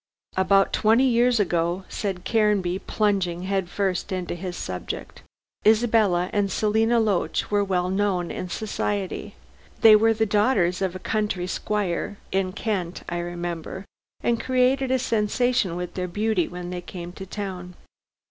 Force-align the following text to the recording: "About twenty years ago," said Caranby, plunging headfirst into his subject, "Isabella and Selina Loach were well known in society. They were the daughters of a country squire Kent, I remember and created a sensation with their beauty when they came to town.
"About 0.35 0.73
twenty 0.73 1.03
years 1.07 1.39
ago," 1.39 1.83
said 1.87 2.25
Caranby, 2.25 2.79
plunging 2.79 3.43
headfirst 3.43 4.11
into 4.11 4.33
his 4.33 4.57
subject, 4.57 5.21
"Isabella 5.63 6.31
and 6.33 6.51
Selina 6.51 6.99
Loach 6.99 7.51
were 7.51 7.63
well 7.63 7.87
known 7.91 8.31
in 8.31 8.49
society. 8.49 9.35
They 9.81 9.95
were 9.95 10.15
the 10.15 10.25
daughters 10.25 10.81
of 10.81 10.95
a 10.95 11.05
country 11.05 11.45
squire 11.45 12.17
Kent, 12.55 13.03
I 13.09 13.19
remember 13.19 13.85
and 14.21 14.41
created 14.41 14.89
a 14.89 14.97
sensation 14.97 15.75
with 15.75 15.93
their 15.93 16.07
beauty 16.07 16.47
when 16.47 16.71
they 16.71 16.81
came 16.81 17.11
to 17.11 17.27
town. 17.27 17.75